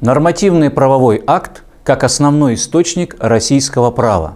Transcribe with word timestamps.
Нормативный 0.00 0.70
правовой 0.70 1.20
акт 1.26 1.64
как 1.82 2.04
основной 2.04 2.54
источник 2.54 3.16
российского 3.18 3.90
права. 3.90 4.34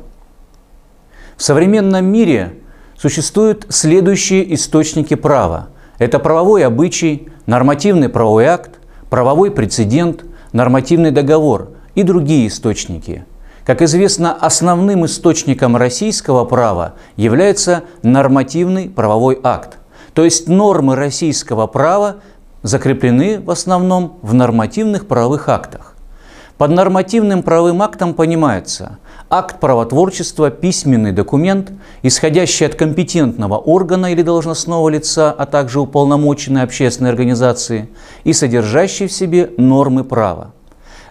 В 1.37 1.43
современном 1.45 2.05
мире 2.05 2.55
существуют 2.99 3.67
следующие 3.69 4.55
источники 4.57 5.15
права. 5.15 5.69
Это 6.01 6.19
правовой 6.19 6.67
обычай, 6.67 7.29
нормативный 7.47 8.09
правовой 8.09 8.47
акт, 8.47 8.81
правовой 9.09 9.53
прецедент, 9.53 10.25
нормативный 10.53 11.13
договор 11.13 11.69
и 11.95 12.03
другие 12.03 12.49
источники. 12.49 13.25
Как 13.65 13.83
известно, 13.83 14.33
основным 14.35 15.07
источником 15.07 15.77
российского 15.77 16.45
права 16.45 16.95
является 17.15 17.85
нормативный 18.03 18.89
правовой 18.91 19.39
акт. 19.45 19.79
То 20.13 20.25
есть 20.25 20.49
нормы 20.49 20.97
российского 20.97 21.69
права 21.69 22.17
закреплены 22.63 23.41
в 23.41 23.51
основном 23.51 24.19
в 24.23 24.35
нормативных 24.35 25.07
правовых 25.07 25.49
актах. 25.49 25.95
Под 26.59 26.71
нормативным 26.71 27.43
правовым 27.43 27.83
актом 27.83 28.15
понимается 28.15 28.99
акт 29.29 29.59
правотворчества, 29.59 30.51
письменный 30.51 31.11
документ, 31.11 31.73
исходящий 32.03 32.67
от 32.67 32.75
компетентного 32.75 33.57
органа 33.57 34.13
или 34.13 34.23
должностного 34.23 34.89
лица, 34.91 35.33
а 35.33 35.47
также 35.47 35.81
уполномоченной 35.81 36.63
общественной 36.63 37.11
организации 37.11 37.89
и 38.25 38.33
содержащий 38.33 39.09
в 39.09 39.13
себе 39.13 39.51
нормы 39.57 40.05
права. 40.05 40.53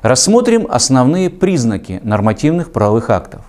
Рассмотрим 0.02 0.68
основные 0.70 1.30
признаки 1.30 2.00
нормативных 2.04 2.72
правовых 2.72 3.09
актов. 3.09 3.42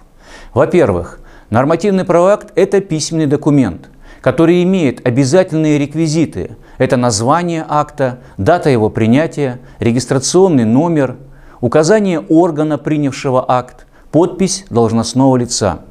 Во-первых, 0.55 1.21
нормативный 1.51 2.05
правовой 2.05 2.33
акт– 2.33 2.53
это 2.57 2.81
письменный 2.81 3.27
документ, 3.27 3.91
который 4.21 4.63
имеет 4.63 5.07
обязательные 5.07 5.79
реквизиты. 5.79 6.57
Это 6.83 6.97
название 6.97 7.65
акта, 7.69 8.19
дата 8.39 8.69
его 8.69 8.91
принятия, 8.91 9.61
регистрационный 9.79 10.65
номер, 10.65 11.15
указание 11.61 12.19
органа, 12.19 12.77
принявшего 12.77 13.45
акт, 13.47 13.87
подпись 14.11 14.65
должностного 14.69 15.37
лица. 15.37 15.83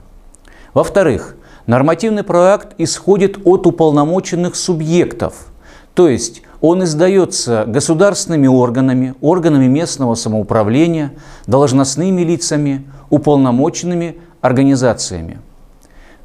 Во-вторых, 0.73 1.37
нормативный 1.65 2.23
проект 2.23 2.77
исходит 2.77 3.39
от 3.45 3.67
уполномоченных 3.67 4.57
субъектов, 4.57 5.53
то 5.93 6.09
есть 6.09 6.41
он 6.59 6.83
издается 6.83 7.63
государственными 7.65 8.47
органами, 8.47 9.15
органами 9.21 9.67
местного 9.67 10.15
самоуправления, 10.15 11.13
должностными 11.47 12.21
лицами, 12.23 12.85
уполномоченными 13.09 14.17
организациями. 14.41 15.39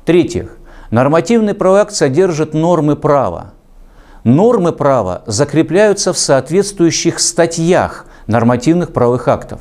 В-третьих, 0.03 0.59
Нормативный 0.91 1.55
проект 1.55 1.93
содержит 1.93 2.55
нормы 2.55 2.95
права. 2.95 3.53
Нормы 4.27 4.73
права 4.73 5.23
закрепляются 5.27 6.13
в 6.13 6.19
соответствующих 6.19 7.21
статьях 7.21 8.07
нормативных 8.27 8.93
правовых 8.93 9.29
актов. 9.29 9.61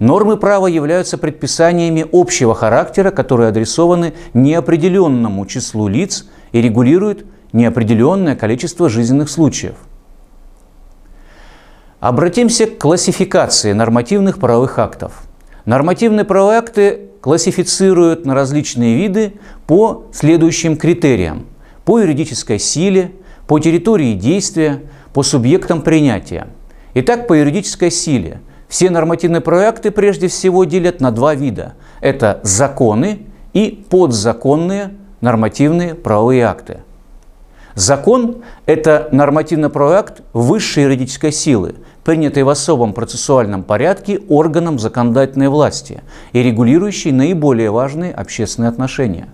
Нормы 0.00 0.36
права 0.36 0.66
являются 0.66 1.16
предписаниями 1.16 2.04
общего 2.10 2.56
характера, 2.56 3.12
которые 3.12 3.50
адресованы 3.50 4.14
неопределенному 4.32 5.46
числу 5.46 5.86
лиц 5.86 6.26
и 6.50 6.60
регулируют 6.60 7.24
неопределенное 7.52 8.34
количество 8.34 8.88
жизненных 8.88 9.30
случаев. 9.30 9.76
Обратимся 12.00 12.66
к 12.66 12.78
классификации 12.78 13.74
нормативных 13.74 14.40
правовых 14.40 14.76
актов. 14.80 15.22
Нормативные 15.66 16.24
правовые 16.24 16.58
акты 16.58 17.10
классифицируют 17.20 18.26
на 18.26 18.34
различные 18.34 18.96
виды 18.96 19.34
по 19.68 20.06
следующим 20.12 20.76
критериям. 20.76 21.46
По 21.84 22.00
юридической 22.00 22.58
силе, 22.58 23.12
по 23.46 23.58
территории 23.58 24.14
действия, 24.14 24.82
по 25.12 25.22
субъектам 25.22 25.82
принятия. 25.82 26.48
Итак, 26.94 27.26
по 27.26 27.34
юридической 27.34 27.90
силе. 27.90 28.40
Все 28.68 28.90
нормативные 28.90 29.40
проекты 29.40 29.90
прежде 29.90 30.28
всего 30.28 30.64
делят 30.64 31.00
на 31.00 31.10
два 31.10 31.34
вида. 31.34 31.74
Это 32.00 32.40
законы 32.42 33.26
и 33.52 33.84
подзаконные 33.88 34.90
нормативные 35.20 35.94
правовые 35.94 36.44
акты. 36.44 36.80
Закон– 37.74 38.42
это 38.66 39.08
нормативный 39.10 39.68
проект 39.68 40.22
высшей 40.32 40.84
юридической 40.84 41.32
силы, 41.32 41.74
принятый 42.04 42.44
в 42.44 42.48
особом 42.48 42.92
процессуальном 42.92 43.64
порядке 43.64 44.20
органом 44.28 44.78
законодательной 44.78 45.48
власти 45.48 46.02
и 46.32 46.42
регулирующий 46.42 47.10
наиболее 47.10 47.72
важные 47.72 48.12
общественные 48.12 48.68
отношения. 48.68 49.28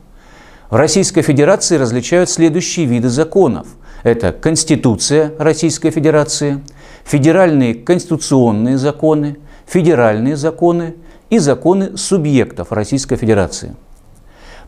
В 0.71 0.77
Российской 0.77 1.21
Федерации 1.21 1.77
различают 1.77 2.31
следующие 2.31 2.87
виды 2.87 3.11
законов. 3.11 3.67
Это 4.03 4.33
Конституция 4.33 5.33
Российской 5.39 5.91
Федерации, 5.91 6.61
федеральные 7.05 7.75
конституционные 7.75 8.79
законы, 8.79 9.39
федеральные 9.67 10.37
законы 10.37 10.95
и 11.29 11.39
законы 11.39 11.97
субъектов 11.97 12.73
Российской 12.73 13.17
Федерации. 13.17 13.77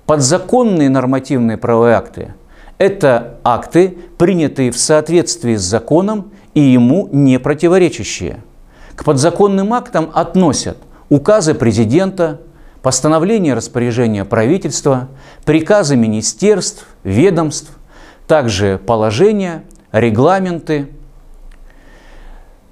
Подзаконные 0.07 0.91
нормативные 0.91 1.57
правовые 1.57 1.95
акты– 1.95 2.35
это 2.79 3.39
акты, 3.45 3.97
принятые 4.19 4.71
в 4.71 4.79
соответствии 4.79 5.55
с 5.55 5.63
законом 5.63 6.33
и 6.55 6.61
ему 6.61 7.09
не 7.13 7.39
противоречащие. 7.39 8.43
К 8.97 9.05
подзаконным 9.05 9.73
актам 9.73 10.11
относят 10.13 10.77
указы 11.09 11.55
президента, 11.55 12.41
постановления 12.83 13.55
распоряжения 13.55 14.25
правительства, 14.25 15.09
приказы 15.45 15.97
министерств, 15.97 16.87
ведомств, 17.05 17.71
также 18.27 18.79
положения, 18.79 19.65
регламенты. 19.93 20.89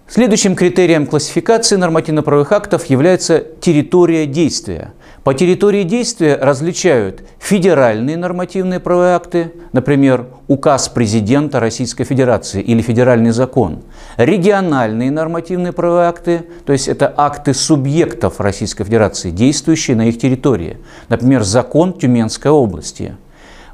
Следующим 0.09 0.57
критерием 0.57 1.07
классификации 1.07 1.77
нормативно-правовых 1.77 2.51
актов 2.53 2.87
является 2.87 3.41
территория 3.61 4.27
действия– 4.27 4.93
по 5.25 5.35
территории 5.35 5.83
действия 5.83 6.37
различают 6.37 7.23
федеральные 7.39 8.17
нормативные 8.17 8.81
правовые 8.81 9.15
акты, 9.15 9.53
например, 9.73 10.29
указ 10.49 10.89
президента 10.89 11.61
Российской 11.61 12.05
Федерации 12.05 12.63
или 12.63 12.81
федеральный 12.81 13.31
закон, 13.33 13.83
региональные 14.17 15.11
нормативные 15.11 15.73
правовые 15.73 16.09
акты, 16.09 16.47
то 16.65 16.73
есть 16.73 16.89
это 16.89 17.13
акты 17.15 17.53
субъектов 17.53 18.41
Российской 18.41 18.85
Федерации, 18.85 19.31
действующие 19.31 19.95
на 19.95 20.09
их 20.09 20.19
территории, 20.19 20.79
например, 21.11 21.43
закон 21.43 21.93
Тюменской 21.93 22.51
области, 22.51 23.15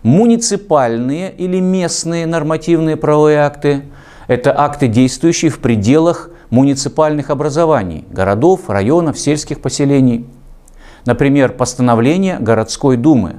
муниципальные 0.02 1.32
или 1.32 1.60
местные 1.60 2.26
нормативные 2.26 2.96
правовые 2.96 3.38
акты, 3.38 3.82
это 4.28 4.58
акты, 4.58 4.88
действующие 4.88 5.50
в 5.50 5.58
пределах 5.58 6.30
муниципальных 6.50 7.30
образований, 7.30 8.04
городов, 8.10 8.68
районов, 8.68 9.18
сельских 9.18 9.60
поселений– 9.60 10.26
например, 11.06 11.52
постановления 11.52 12.38
городской 12.38 12.96
думы. 12.96 13.36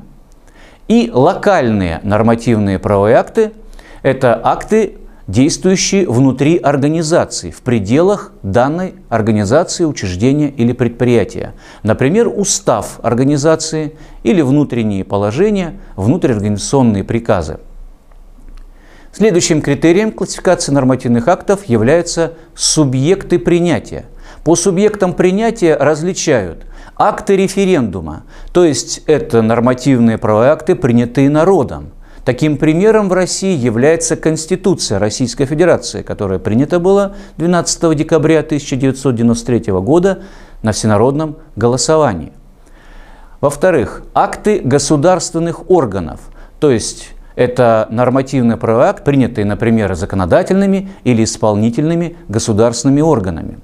И 0.88 1.12
локальные 1.14 2.00
нормативные 2.04 2.80
правовые 2.80 3.18
акты– 3.18 3.52
это 4.02 4.40
акты, 4.42 4.98
действующие 5.28 6.10
внутри 6.10 6.58
организации, 6.58 7.52
в 7.52 7.62
пределах 7.62 8.32
данной 8.44 8.96
организации, 9.10 9.84
учреждения 9.84 10.50
или 10.50 10.72
предприятия. 10.72 11.54
Например, 11.84 12.28
устав 12.28 13.00
организации 13.04 13.98
или 14.24 14.42
внутренние 14.42 15.04
положения, 15.04 15.80
внутриорганизационные 15.96 17.04
приказы. 17.04 17.60
Следующим 19.12 19.62
критерием 19.62 20.12
классификации 20.12 20.72
нормативных 20.72 21.28
актов 21.28 21.66
являются 21.66 22.34
субъекты 22.56 23.40
принятия. 23.40 24.06
По 24.44 24.56
субъектам 24.56 25.14
принятия 25.14 25.76
различают 25.76 26.66
Акты 27.00 27.38
референдума, 27.38 28.24
то 28.52 28.66
есть 28.66 29.04
это 29.06 29.44
нормативные 29.44 30.18
правовые 30.18 30.50
акты, 30.52 30.74
принятые 30.74 31.30
народом. 31.30 31.92
Таким 32.28 32.58
примером 32.58 33.08
в 33.08 33.14
России 33.14 33.56
является 33.56 34.18
Конституция 34.18 35.00
Российской 35.00 35.46
Федерации, 35.46 36.02
которая 36.02 36.40
принята 36.40 36.78
была 36.78 37.14
12 37.38 37.96
декабря 37.96 38.40
1993 38.40 39.72
года 39.72 40.24
на 40.62 40.74
всенародном 40.74 41.38
голосовании. 41.56 42.34
Во-вторых, 43.40 44.04
акты 44.14 44.60
государственных 44.60 45.72
органов, 45.72 46.20
то 46.60 46.70
есть 46.70 47.12
это 47.38 47.88
нормативный 47.92 48.58
правовой 48.58 48.88
акт, 48.88 49.06
принятый, 49.06 49.46
например, 49.46 49.96
законодательными 49.96 50.90
или 51.06 51.24
исполнительными 51.24 52.18
государственными 52.28 53.00
органами. 53.00 53.60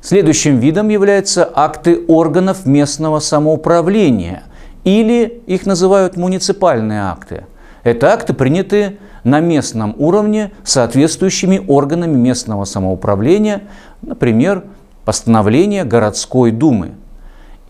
Следующим 0.00 0.58
видом 0.58 0.88
являются 0.88 1.48
акты 1.54 2.04
органов 2.08 2.66
местного 2.66 3.20
самоуправления 3.20 4.42
или 4.82 5.42
их 5.46 5.64
называют 5.64 6.16
муниципальные 6.16 7.02
акты. 7.02 7.44
Это 7.88 8.12
акты, 8.12 8.34
принятые 8.34 8.98
на 9.24 9.40
местном 9.40 9.94
уровне 9.96 10.52
соответствующими 10.62 11.64
органами 11.66 12.16
местного 12.18 12.66
самоуправления, 12.66 13.62
например, 14.02 14.64
постановление 15.06 15.84
городской 15.84 16.50
думы. 16.50 16.92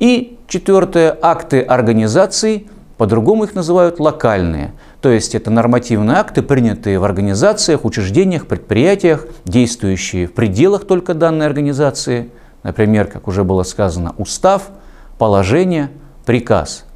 И 0.00 0.36
четвертое, 0.48 1.16
акты 1.22 1.60
организаций, 1.60 2.66
по-другому 2.96 3.44
их 3.44 3.54
называют 3.54 4.00
локальные, 4.00 4.72
то 5.00 5.08
есть 5.08 5.36
это 5.36 5.52
нормативные 5.52 6.16
акты, 6.16 6.42
принятые 6.42 6.98
в 6.98 7.04
организациях, 7.04 7.84
учреждениях, 7.84 8.48
предприятиях, 8.48 9.24
действующие 9.44 10.26
в 10.26 10.32
пределах 10.32 10.84
только 10.84 11.14
данной 11.14 11.46
организации, 11.46 12.32
например, 12.64 13.06
как 13.06 13.28
уже 13.28 13.44
было 13.44 13.62
сказано, 13.62 14.16
устав, 14.18 14.70
положение, 15.16 15.90
приказ. 16.26 16.87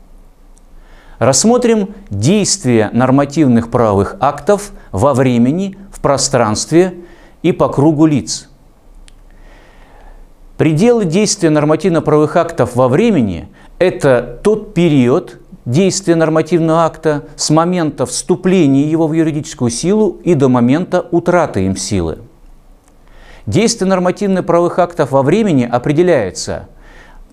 Рассмотрим 1.23 1.95
действия 2.11 2.91
нормативных 2.93 3.71
правовых 3.71 4.17
актов 4.19 4.73
во 4.91 5.15
времени, 5.15 5.79
в 5.93 6.01
пространстве 6.01 6.95
и 7.45 7.53
по 7.53 7.69
кругу 7.69 8.07
лиц. 8.07 8.49
Пределы 10.57 11.05
действия 11.05 11.51
нормативно-правовых 11.51 12.35
актов 12.35 12.75
во 12.75 12.89
времени– 12.89 13.49
это 13.79 14.41
тот 14.43 14.75
период, 14.75 15.39
действия 15.65 16.17
нормативного 16.17 16.87
акта 16.87 17.23
с 17.37 17.51
момента 17.51 18.05
вступления 18.05 18.91
его 18.91 19.07
в 19.07 19.13
юридическую 19.13 19.71
силу 19.71 20.19
и 20.25 20.35
до 20.35 20.49
момента 20.49 21.07
утраты 21.13 21.67
им 21.67 21.77
силы. 21.77 22.19
Действие 23.47 23.89
нормативно-правовых 23.89 24.77
актов 24.81 25.13
во 25.13 25.23
времени 25.23 25.63
определяется 25.63 26.69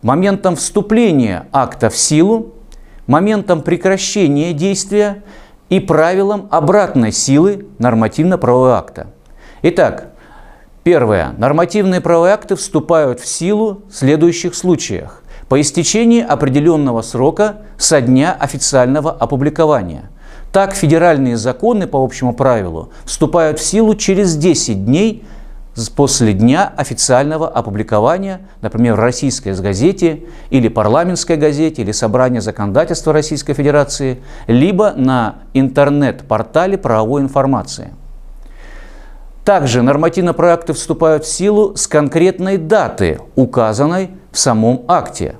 моментом 0.03 0.57
вступления 0.57 1.47
акта 1.51 1.89
в 1.89 1.97
силу, 1.97 2.53
моментом 3.09 3.63
прекращения 3.63 4.53
действия 4.53 5.23
и 5.69 5.79
правилом 5.79 6.47
обратной 6.51 7.11
силы 7.11 7.65
нормативно-правового 7.79 8.77
акта. 8.77 9.07
Итак, 9.63 10.09
первое. 10.83 11.33
Нормативные 11.37 12.01
правовые 12.01 12.35
акты 12.35 12.55
вступают 12.55 13.19
в 13.19 13.27
силу 13.27 13.81
в 13.89 13.95
следующих 13.95 14.53
случаях 14.53 15.23
по 15.49 15.59
истечении 15.59 16.21
определенного 16.21 17.01
срока 17.01 17.63
со 17.77 17.99
дня 17.99 18.37
официального 18.39 19.11
опубликования. 19.11 20.11
Так, 20.51 20.75
федеральные 20.75 21.35
законы 21.35 21.87
по 21.87 22.03
общему 22.03 22.33
правилу 22.33 22.91
вступают 23.05 23.57
в 23.57 23.65
силу 23.65 23.95
через 23.95 24.35
10 24.35 24.85
дней 24.85 25.23
после 25.87 26.33
дня 26.33 26.73
официального 26.75 27.47
опубликования, 27.47 28.41
например, 28.61 28.95
в 28.95 28.99
российской 28.99 29.53
газете 29.53 30.23
или 30.49 30.67
парламентской 30.67 31.37
газете 31.37 31.83
или 31.83 31.93
собрание 31.93 32.41
законодательства 32.41 33.13
Российской 33.13 33.53
Федерации, 33.53 34.21
либо 34.47 34.91
на 34.97 35.35
интернет-портале 35.53 36.77
правовой 36.77 37.21
информации. 37.21 37.93
Также 39.45 39.81
нормативно-правовые 39.81 40.53
акты 40.55 40.73
вступают 40.73 41.23
в 41.23 41.31
силу 41.31 41.75
с 41.75 41.87
конкретной 41.87 42.57
даты, 42.57 43.19
указанной 43.35 44.11
в 44.31 44.37
самом 44.37 44.83
акте. 44.87 45.35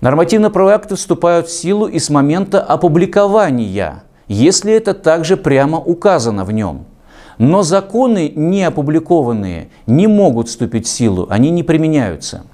Нормативно-правовые 0.00 0.74
акты 0.74 0.96
вступают 0.96 1.46
в 1.46 1.52
силу 1.52 1.86
и 1.86 1.98
с 1.98 2.10
момента 2.10 2.60
опубликования, 2.60 4.02
если 4.26 4.72
это 4.72 4.94
также 4.94 5.36
прямо 5.36 5.78
указано 5.78 6.44
в 6.44 6.52
нем. 6.52 6.86
Но 7.38 7.62
законы, 7.62 8.32
не 8.34 8.64
опубликованные, 8.64 9.68
не 9.86 10.06
могут 10.06 10.48
вступить 10.48 10.86
в 10.86 10.90
силу, 10.90 11.26
они 11.30 11.50
не 11.50 11.62
применяются. 11.62 12.44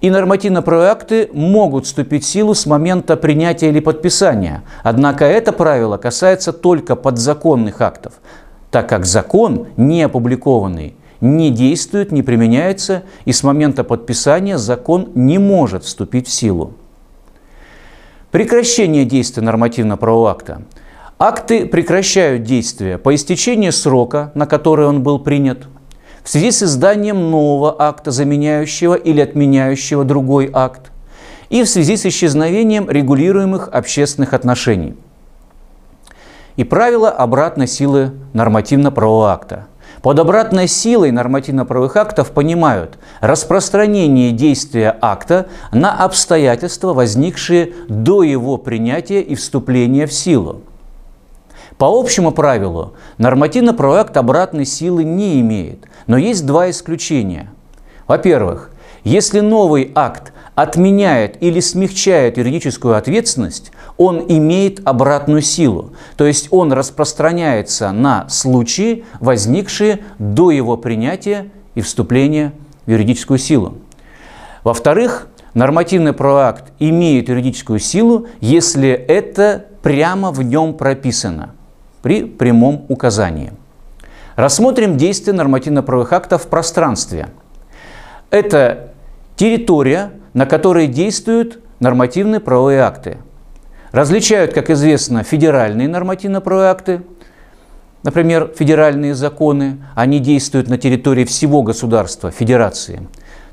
И 0.00 0.10
нормативно-правовые 0.10 0.90
акты 0.90 1.30
могут 1.32 1.86
вступить 1.86 2.24
в 2.24 2.28
силу 2.28 2.54
с 2.54 2.66
момента 2.66 3.16
принятия 3.16 3.68
или 3.68 3.80
подписания. 3.80 4.62
Однако 4.82 5.24
это 5.24 5.52
правило 5.52 5.96
касается 5.96 6.52
только 6.52 6.96
подзаконных 6.96 7.80
актов 7.80 8.14
так 8.76 8.90
как 8.90 9.06
закон, 9.06 9.68
не 9.78 10.02
опубликованный, 10.02 10.96
не 11.22 11.50
действует, 11.50 12.12
не 12.12 12.22
применяется, 12.22 13.04
и 13.24 13.32
с 13.32 13.42
момента 13.42 13.84
подписания 13.84 14.58
закон 14.58 15.08
не 15.14 15.38
может 15.38 15.84
вступить 15.84 16.28
в 16.28 16.30
силу. 16.30 16.74
Прекращение 18.30 19.06
действия 19.06 19.42
нормативно-правового 19.42 20.30
акта. 20.30 20.62
Акты 21.18 21.66
прекращают 21.66 22.42
действие 22.42 22.98
по 22.98 23.14
истечении 23.14 23.70
срока, 23.70 24.32
на 24.34 24.46
который 24.46 24.86
он 24.86 25.02
был 25.02 25.18
принят, 25.18 25.66
в 26.22 26.28
связи 26.28 26.50
с 26.50 26.62
изданием 26.62 27.30
нового 27.30 27.74
акта, 27.78 28.10
заменяющего 28.10 28.94
или 28.94 29.20
отменяющего 29.20 30.04
другой 30.04 30.50
акт, 30.52 30.92
и 31.48 31.62
в 31.62 31.68
связи 31.68 31.96
с 31.96 32.04
исчезновением 32.06 32.90
регулируемых 32.90 33.68
общественных 33.68 34.34
отношений– 34.34 34.94
и 36.56 36.64
правила 36.64 37.10
обратной 37.10 37.68
силы 37.68 38.12
нормативно-правового 38.32 39.32
акта. 39.32 39.66
Под 40.02 40.18
обратной 40.18 40.68
силой 40.68 41.10
нормативно-правовых 41.10 41.96
актов 41.96 42.30
понимают 42.30 42.98
распространение 43.20 44.30
действия 44.30 44.96
акта 45.00 45.46
на 45.72 45.92
обстоятельства, 46.04 46.92
возникшие 46.92 47.72
до 47.88 48.22
его 48.22 48.56
принятия 48.56 49.20
и 49.20 49.34
вступления 49.34 50.06
в 50.06 50.12
силу. 50.12 50.62
По 51.78 51.86
общему 51.86 52.32
правилу 52.32 52.94
нормативно-правовой 53.18 54.00
акт 54.00 54.16
обратной 54.16 54.64
силы 54.64 55.04
не 55.04 55.40
имеет, 55.40 55.86
но 56.06 56.16
есть 56.16 56.46
два 56.46 56.70
исключения. 56.70 57.50
Во-первых, 58.06 58.70
если 59.04 59.40
новый 59.40 59.92
акт 59.94 60.32
отменяет 60.54 61.42
или 61.42 61.60
смягчает 61.60 62.38
юридическую 62.38 62.96
ответственность, 62.96 63.72
он 63.98 64.24
имеет 64.26 64.86
обратную 64.88 65.42
силу. 65.42 65.92
То 66.16 66.24
есть 66.24 66.48
он 66.50 66.72
распространяется 66.72 67.92
на 67.92 68.26
случаи, 68.30 69.04
возникшие 69.20 70.00
до 70.18 70.50
его 70.50 70.78
принятия 70.78 71.50
и 71.74 71.82
вступления 71.82 72.52
в 72.86 72.90
юридическую 72.90 73.38
силу. 73.38 73.76
Во-вторых, 74.64 75.28
нормативный 75.52 76.14
правовой 76.14 76.44
акт 76.44 76.72
имеет 76.78 77.28
юридическую 77.28 77.80
силу, 77.80 78.28
если 78.40 78.88
это 78.88 79.66
прямо 79.82 80.30
в 80.30 80.42
нем 80.42 80.72
прописано 80.72 81.55
при 82.06 82.22
прямом 82.22 82.86
указании. 82.88 83.52
Рассмотрим 84.36 84.96
действие 84.96 85.34
нормативно-правовых 85.34 86.12
актов 86.12 86.44
в 86.44 86.46
пространстве. 86.46 87.30
Это 88.30 88.92
территория, 89.34 90.12
на 90.32 90.46
которой 90.46 90.86
действуют 90.86 91.58
нормативные 91.80 92.38
правовые 92.38 92.82
акты. 92.82 93.18
Различают, 93.90 94.52
как 94.52 94.70
известно, 94.70 95.24
федеральные 95.24 95.88
нормативно-правовые 95.88 96.70
акты, 96.70 97.02
например, 98.04 98.52
федеральные 98.56 99.16
законы, 99.16 99.78
они 99.96 100.20
действуют 100.20 100.68
на 100.68 100.78
территории 100.78 101.24
всего 101.24 101.64
государства, 101.64 102.30
федерации. 102.30 103.00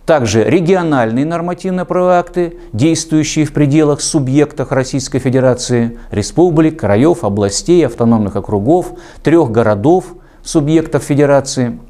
Также 0.06 0.44
региональные 0.44 1.26
нормативно-правовые 1.26 2.20
акты, 2.20 2.58
действующие 2.74 3.46
в 3.46 3.54
пределах 3.54 4.02
субъектов 4.02 4.72
Российской 4.72 5.20
Федерации, 5.20 5.98
республик, 6.12 6.80
краев, 6.80 7.24
областей, 7.24 7.86
автономных 7.86 8.36
округов, 8.36 8.94
трех 9.24 9.50
городов, 9.52 10.16
субъектов 10.44 11.04
Федерации– 11.04 11.80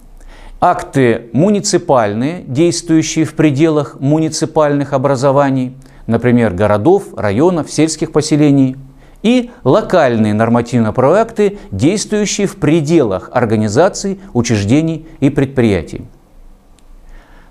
акты 0.64 1.30
муниципальные, 1.34 2.46
действующие 2.48 3.26
в 3.26 3.34
пределах 3.34 4.00
муниципальных 4.00 4.94
образований, 4.94 5.76
например, 6.08 6.54
городов, 6.54 7.14
районов, 7.18 7.70
сельских 7.70 8.14
поселений, 8.14 8.78
и 9.24 9.52
локальные 9.66 10.34
нормативно-правовые 10.34 11.22
акты, 11.22 11.58
действующие 11.72 12.48
в 12.48 12.56
пределах 12.56 13.30
организаций, 13.34 14.22
учреждений 14.34 15.06
и 15.20 15.30
предприятий. 15.30 16.06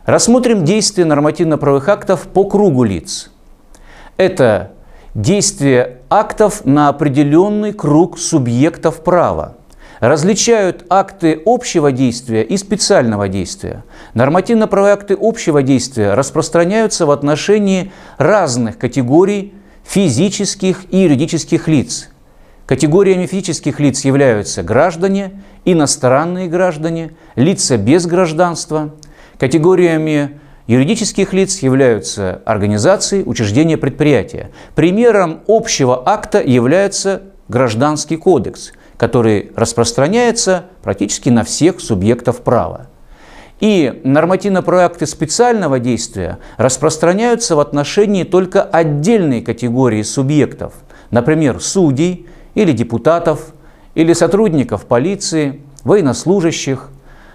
Рассмотрим 0.05 0.65
действия 0.65 1.05
нормативно-правовых 1.05 1.89
актов 1.89 2.29
по 2.29 2.45
кругу 2.45 2.85
лиц. 2.85 3.31
Это 4.17 4.73
действие 5.15 5.99
актов 6.11 6.65
на 6.65 6.89
определенный 6.89 7.73
круг 7.73 8.19
субъектов 8.19 9.03
права– 9.03 9.57
различают 10.03 10.85
акты 10.91 11.41
общего 11.47 11.93
действия 11.93 12.43
и 12.43 12.57
специального 12.57 13.29
действия. 13.29 13.85
Нормативно-правовые 14.15 14.95
акты 14.95 15.17
общего 15.19 15.63
действия 15.63 16.15
распространяются 16.15 17.07
в 17.07 17.13
отношении 17.13 17.93
разных 18.19 18.79
категорий 18.79 19.55
физических 19.85 20.93
и 20.93 20.99
юридических 20.99 21.69
лиц. 21.69 22.09
Категориями 22.67 23.27
физических 23.27 23.79
лиц 23.79 24.05
являются 24.05 24.65
граждане, 24.65 25.41
иностранные 25.65 26.49
граждане, 26.49 27.13
лица 27.37 27.77
без 27.77 28.05
гражданства. 28.07 28.91
Категориями 29.43 30.39
юридических 30.69 31.33
лиц 31.33 31.59
являются 31.59 32.43
организации, 32.47 33.25
учреждения, 33.25 33.77
предприятия. 33.77 34.53
Примером 34.77 35.41
общего 35.49 36.01
акта 36.09 36.41
является 36.41 37.23
Гражданский 37.49 38.17
кодекс– 38.17 38.73
который 39.03 39.51
распространяется 39.57 40.67
практически 40.81 41.29
на 41.29 41.43
всех 41.43 41.81
субъектов 41.81 42.43
права. 42.43 42.87
И 43.59 44.01
нормативно-правовые 44.05 44.87
акты 44.87 45.07
специального 45.07 45.81
действия 45.81 46.39
распространяются 46.57 47.57
в 47.57 47.59
отношении 47.59 48.23
только 48.23 48.63
отдельной 48.63 49.43
категории 49.43 50.03
субъектов, 50.03 50.75
например, 51.11 51.61
судей 51.61 52.29
или 52.55 52.71
депутатов, 52.71 53.53
или 53.97 54.13
сотрудников 54.13 54.87
полиции, 54.87 55.63
военнослужащих. 55.83 56.89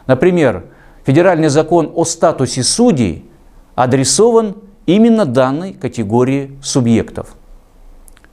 Например, 0.06 0.64
федеральный 1.08 1.48
закон 1.48 1.94
о 1.96 2.04
статусе 2.04 2.64
судей 2.64 3.24
адресован 3.76 4.58
именно 4.86 5.26
данной 5.26 5.72
категории 5.72 6.58
субъектов. 6.62 7.34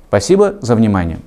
Спасибо 0.09 0.57
за 0.61 0.75
внимание. 0.75 1.21